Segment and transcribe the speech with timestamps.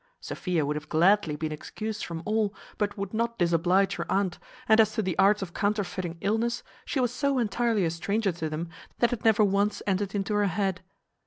[0.19, 4.79] Sophia would have gladly been excused from all, but would not disoblige her aunt; and
[4.81, 8.67] as to the arts of counterfeiting illness, she was so entirely a stranger to them,
[8.97, 10.81] that it never once entered into her head.